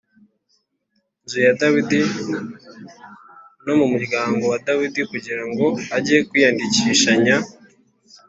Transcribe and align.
nzu 1.23 1.37
ya 1.45 1.51
Dawidi 1.59 2.01
no 3.65 3.73
mu 3.79 3.85
muryango 3.93 4.43
wa 4.51 4.57
Dawidi 4.67 5.01
kugira 5.11 5.43
ngo 5.49 5.65
ajye 5.97 6.17
kwiyandikishanya 6.27 7.35